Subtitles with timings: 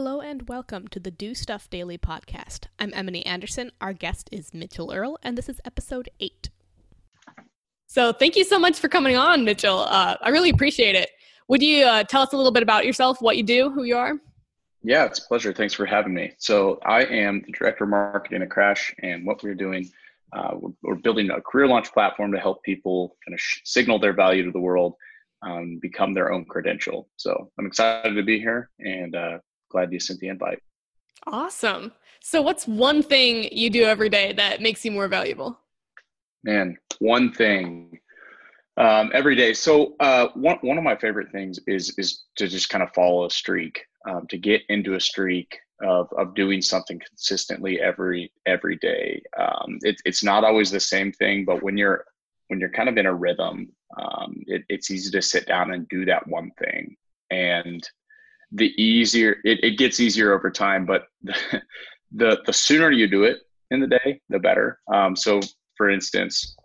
[0.00, 2.66] Hello and welcome to the Do Stuff Daily podcast.
[2.78, 3.72] I'm Emily Anderson.
[3.80, 6.50] Our guest is Mitchell Earl, and this is episode eight.
[7.88, 9.80] So, thank you so much for coming on, Mitchell.
[9.80, 11.10] Uh, I really appreciate it.
[11.48, 13.96] Would you uh, tell us a little bit about yourself, what you do, who you
[13.96, 14.12] are?
[14.84, 15.52] Yeah, it's a pleasure.
[15.52, 16.30] Thanks for having me.
[16.38, 19.90] So, I am the director of marketing at Crash, and what we're doing,
[20.32, 23.98] uh, we're, we're, building a career launch platform to help people kind of sh- signal
[23.98, 24.94] their value to the world,
[25.42, 27.08] um, become their own credential.
[27.16, 29.38] So, I'm excited to be here and uh,
[29.70, 30.62] glad you sent the invite.
[31.26, 31.92] Awesome.
[32.20, 35.58] So, what's one thing you do every day that makes you more valuable?
[36.44, 37.98] Man, one thing
[38.76, 39.52] um, every day.
[39.54, 43.26] So, uh, one one of my favorite things is is to just kind of follow
[43.26, 48.76] a streak, um, to get into a streak of of doing something consistently every every
[48.76, 49.22] day.
[49.38, 52.04] Um, it, it's not always the same thing, but when you're
[52.48, 55.88] when you're kind of in a rhythm, um, it, it's easy to sit down and
[55.88, 56.96] do that one thing.
[57.30, 57.88] And
[58.52, 61.06] the easier it, it gets easier over time but
[62.12, 63.38] the, the, sooner you do it
[63.70, 64.80] in the day the better.
[64.92, 65.40] Um, so
[65.76, 66.56] for instance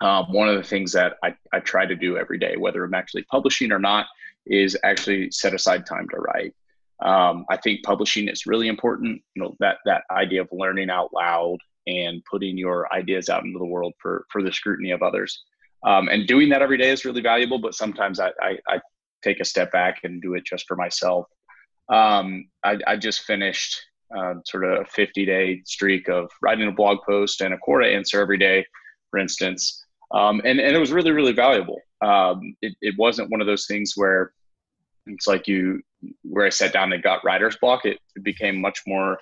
[0.00, 2.94] um, one of the things that I, I try to do every day whether i'm
[2.94, 4.06] actually publishing or not
[4.46, 6.54] is actually set aside time to write.
[7.00, 11.10] Um, i think publishing is really important you know that that idea of learning out
[11.14, 15.42] loud and putting your ideas out into the world for for the scrutiny of others.
[15.86, 18.80] Um, and doing that every day is really valuable but sometimes I, I, I
[19.24, 21.26] take a step back and do it just for myself.
[21.88, 23.78] Um, I, I, just finished
[24.16, 27.94] uh, sort of a 50 day streak of writing a blog post and a Quora
[27.94, 28.64] answer every day,
[29.10, 29.84] for instance.
[30.12, 31.80] Um, and, and it was really, really valuable.
[32.00, 34.32] Um, it, it wasn't one of those things where
[35.06, 35.82] it's like you,
[36.22, 37.84] where I sat down and got writer's block.
[37.84, 39.18] It, it became much more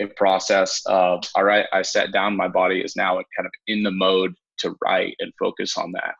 [0.00, 3.82] a process of, all right, I sat down, my body is now kind of in
[3.82, 6.14] the mode to write and focus on that.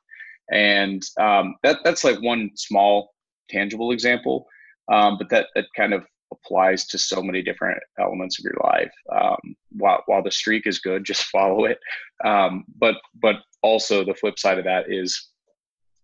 [0.51, 3.15] And um, that, that's like one small
[3.53, 4.47] tangible example,
[4.91, 8.93] um, but that that kind of applies to so many different elements of your life.
[9.13, 11.79] Um, while while the streak is good, just follow it.
[12.25, 15.29] Um, but but also the flip side of that is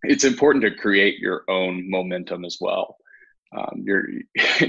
[0.03, 2.95] it's important to create your own momentum as well.
[3.55, 4.05] Um, you're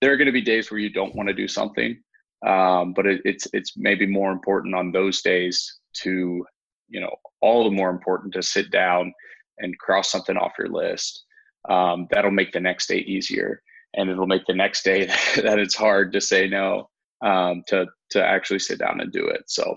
[0.00, 2.00] there are going to be days where you don't want to do something,
[2.46, 6.44] um, but it, it's it's maybe more important on those days to
[6.88, 9.12] you know all the more important to sit down
[9.58, 11.24] and cross something off your list
[11.68, 13.62] um, that'll make the next day easier.
[13.94, 15.06] And it'll make the next day
[15.36, 16.88] that it's hard to say no
[17.22, 19.44] um, to to actually sit down and do it.
[19.46, 19.76] So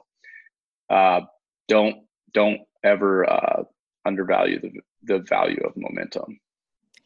[0.90, 1.22] uh,
[1.68, 1.98] don't
[2.34, 3.64] don't ever uh,
[4.06, 4.72] undervalue the,
[5.04, 6.40] the value of momentum.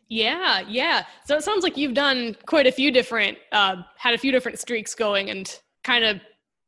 [0.07, 1.05] Yeah yeah.
[1.25, 4.59] So it sounds like you've done quite a few different uh, had a few different
[4.59, 6.19] streaks going and kind of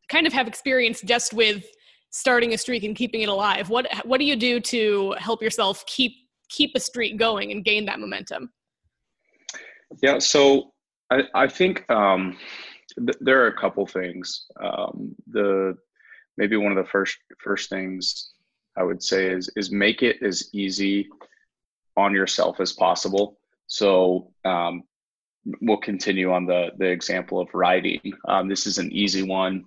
[0.09, 1.66] kind of have experience just with
[2.11, 3.69] starting a streak and keeping it alive.
[3.69, 6.13] What what do you do to help yourself keep
[6.51, 8.51] keep a streak going and gain that momentum?
[10.03, 10.73] Yeah, so
[11.09, 12.38] I, I think um,
[12.97, 14.45] th- there are a couple things.
[14.61, 15.75] Um, the
[16.38, 18.31] maybe one of the first first things
[18.78, 21.09] I would say is is make it as easy
[21.97, 23.38] on yourself as possible.
[23.67, 24.84] So um,
[25.61, 28.00] we'll continue on the the example of writing.
[28.28, 29.66] Um, this is an easy one;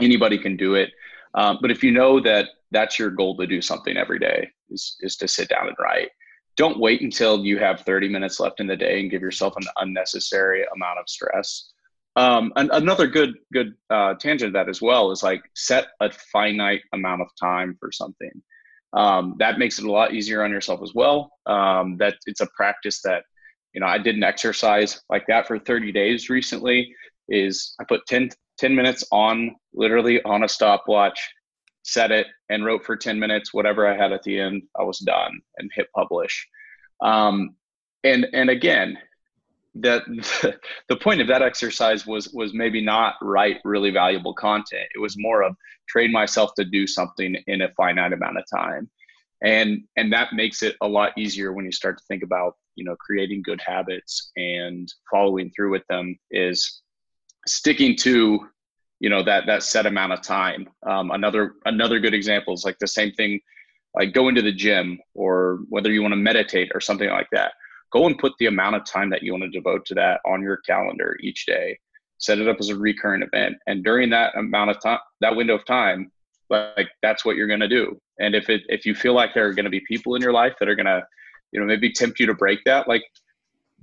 [0.00, 0.90] anybody can do it.
[1.34, 4.96] Um, but if you know that that's your goal to do something every day is,
[5.00, 6.08] is to sit down and write.
[6.56, 9.66] Don't wait until you have 30 minutes left in the day and give yourself an
[9.76, 11.72] unnecessary amount of stress.
[12.14, 16.10] Um, and another good good uh, tangent of that as well is like set a
[16.10, 18.42] finite amount of time for something.
[18.92, 21.32] Um, that makes it a lot easier on yourself as well.
[21.46, 23.24] Um, that it's a practice that
[23.72, 26.94] you know I did an exercise like that for 30 days recently.
[27.28, 28.30] Is I put 10,
[28.62, 31.18] 10 minutes on literally on a stopwatch
[31.82, 34.98] set it and wrote for 10 minutes whatever i had at the end i was
[35.00, 36.48] done and hit publish.
[37.00, 37.56] Um,
[38.04, 38.98] and and again
[39.74, 40.02] that
[40.88, 44.86] the point of that exercise was was maybe not write really valuable content.
[44.94, 45.56] It was more of
[45.88, 48.90] train myself to do something in a finite amount of time.
[49.42, 52.84] And and that makes it a lot easier when you start to think about you
[52.84, 56.82] know creating good habits and following through with them is
[57.46, 58.48] sticking to
[59.02, 60.68] you know that that set amount of time.
[60.86, 63.40] Um, another another good example is like the same thing
[63.94, 67.52] like going to the gym or whether you want to meditate or something like that.
[67.92, 70.40] Go and put the amount of time that you want to devote to that on
[70.40, 71.76] your calendar each day.
[72.18, 73.56] Set it up as a recurrent event.
[73.66, 76.12] And during that amount of time that window of time
[76.48, 77.98] like that's what you're going to do.
[78.20, 80.32] And if it if you feel like there are going to be people in your
[80.32, 81.04] life that are going to
[81.50, 83.02] you know maybe tempt you to break that like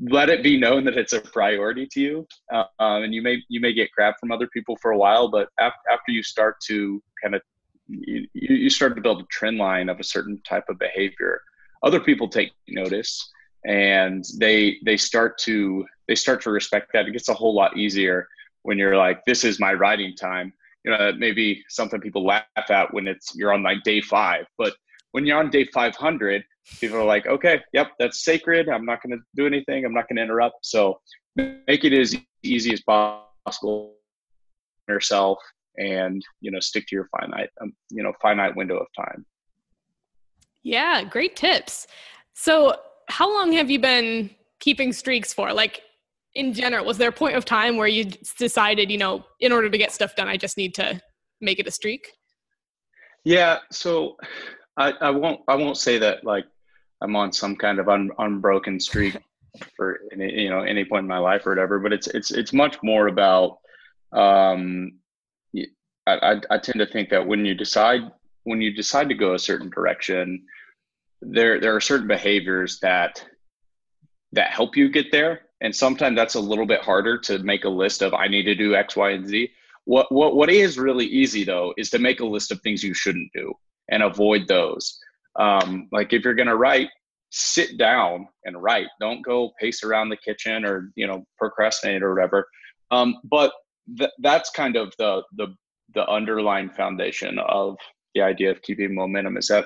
[0.02, 3.38] let it be known that it's a priority to you uh, um, and you may
[3.50, 6.56] you may get crap from other people for a while but after, after you start
[6.66, 7.42] to kind of
[7.88, 11.42] you, you start to build a trend line of a certain type of behavior
[11.84, 13.32] other people take notice
[13.66, 17.08] and they they start to they start to respect that.
[17.08, 18.28] It gets a whole lot easier
[18.64, 20.52] when you're like, this is my riding time.
[20.84, 24.46] You know, that maybe something people laugh at when it's you're on like day five,
[24.58, 24.74] but
[25.12, 26.44] when you're on day 500,
[26.80, 28.70] people are like, okay, yep, that's sacred.
[28.70, 29.86] I'm not going to do anything.
[29.86, 30.66] I'm not going to interrupt.
[30.66, 31.00] So
[31.36, 33.96] make it as easy as possible
[34.88, 35.38] yourself
[35.78, 39.26] and you know stick to your finite um, you know finite window of time
[40.64, 41.88] yeah great tips
[42.34, 42.76] so
[43.08, 44.30] how long have you been
[44.60, 45.82] keeping streaks for like
[46.36, 48.06] in general was there a point of time where you
[48.38, 51.00] decided you know in order to get stuff done i just need to
[51.40, 52.12] make it a streak
[53.24, 54.18] yeah so
[54.78, 56.46] i, I won't i won't say that like
[57.02, 59.18] i'm on some kind of un, unbroken streak
[59.76, 62.54] for any, you know any point in my life or whatever but it's it's it's
[62.54, 63.60] much more about
[64.12, 64.94] um
[66.08, 68.02] I, I, I tend to think that when you decide
[68.44, 70.44] when you decide to go a certain direction
[71.22, 73.24] there there are certain behaviors that
[74.32, 75.42] that help you get there.
[75.62, 78.56] And sometimes that's a little bit harder to make a list of i need to
[78.56, 79.52] do x y and z.
[79.86, 82.94] What what what is really easy though is to make a list of things you
[82.94, 83.54] shouldn't do
[83.90, 85.00] and avoid those
[85.38, 86.90] um, like if you're going to write
[87.32, 88.88] sit down and write.
[89.00, 92.48] Don't go pace around the kitchen or you know procrastinate or whatever.
[92.92, 93.54] Um, but
[93.98, 95.56] th- that's kind of the the
[95.94, 97.78] the underlying foundation of
[98.16, 99.66] the idea of keeping momentum is that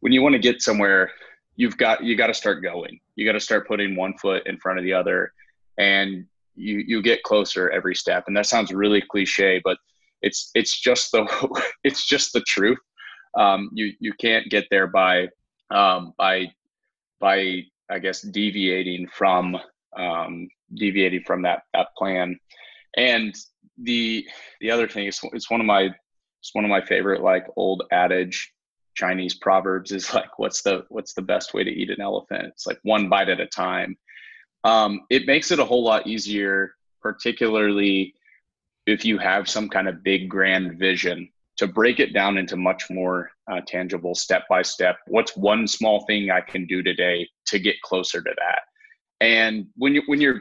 [0.00, 1.10] when you want to get somewhere
[1.56, 2.98] you've got you got to start going.
[3.14, 5.32] You got to start putting one foot in front of the other
[5.78, 8.24] and you you get closer every step.
[8.26, 9.78] And that sounds really cliche but
[10.22, 11.26] it's it's just the
[11.84, 12.78] it's just the truth
[13.36, 15.28] um, you you can't get there by
[15.70, 16.46] um, by
[17.20, 19.56] by i guess deviating from
[19.96, 22.38] um, deviating from that that plan
[22.96, 23.34] and
[23.78, 24.26] the
[24.60, 25.90] the other thing is it's one of my
[26.40, 28.52] it's one of my favorite like old adage
[28.96, 32.46] Chinese proverbs is like, what's the what's the best way to eat an elephant?
[32.48, 33.96] It's like one bite at a time.
[34.64, 38.14] Um, it makes it a whole lot easier, particularly
[38.86, 42.84] if you have some kind of big grand vision, to break it down into much
[42.90, 44.96] more uh, tangible, step by step.
[45.06, 48.60] What's one small thing I can do today to get closer to that?
[49.20, 50.40] And when you when you're,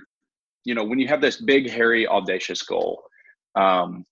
[0.66, 3.04] you know, when you have this big, hairy, audacious goal,
[3.56, 4.06] um,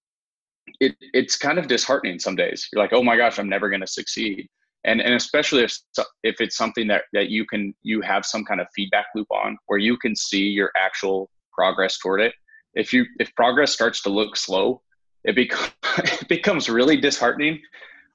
[0.80, 2.68] it it's kind of disheartening some days.
[2.72, 4.48] You're like, oh my gosh, I'm never going to succeed.
[4.86, 5.78] And and especially if
[6.24, 9.58] if it's something that that you can you have some kind of feedback loop on
[9.68, 12.34] where you can see your actual progress toward it.
[12.74, 14.82] If you if progress starts to look slow,
[15.24, 17.60] it becomes it becomes really disheartening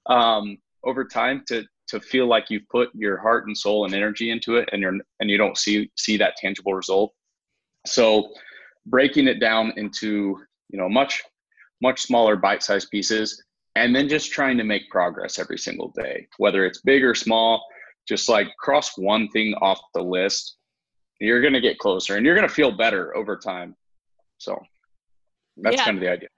[0.06, 4.30] um, over time to to feel like you've put your heart and soul and energy
[4.30, 7.12] into it and you're and you don't see see that tangible result.
[7.86, 8.32] So
[8.86, 10.38] breaking it down into
[10.68, 11.22] you know much
[11.82, 13.42] much smaller bite-sized pieces
[13.76, 17.64] and then just trying to make progress every single day whether it's big or small
[18.06, 20.56] just like cross one thing off the list
[21.20, 23.74] you're going to get closer and you're going to feel better over time
[24.38, 24.58] so
[25.58, 25.84] that's yeah.
[25.84, 26.28] kind of the idea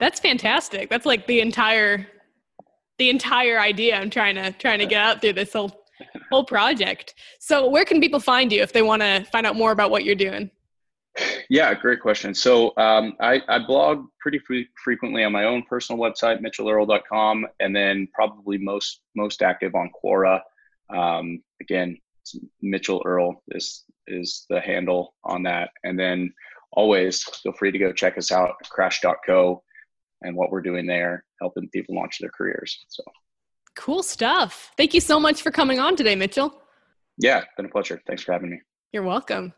[0.00, 0.90] that's fantastic.
[0.90, 2.06] That's like the entire
[2.98, 5.80] the entire idea i'm trying to trying to get out through this whole
[6.30, 7.14] whole project.
[7.38, 10.04] So where can people find you if they want to find out more about what
[10.04, 10.50] you're doing?
[11.48, 12.34] Yeah, great question.
[12.34, 17.74] So um, I, I, blog pretty free, frequently on my own personal website, mitchellearl.com, and
[17.74, 20.40] then probably most most active on Quora.
[20.94, 21.98] Um, again,
[22.62, 26.32] Mitchell Earl is is the handle on that, and then
[26.72, 29.62] always feel free to go check us out crash.co
[30.22, 32.84] and what we're doing there, helping people launch their careers.
[32.88, 33.02] So
[33.76, 34.72] cool stuff.
[34.76, 36.62] Thank you so much for coming on today, Mitchell.
[37.18, 38.00] Yeah, been a pleasure.
[38.06, 38.60] Thanks for having me.
[38.92, 39.48] You're welcome.